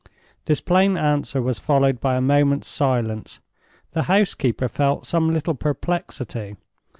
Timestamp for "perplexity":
5.53-6.55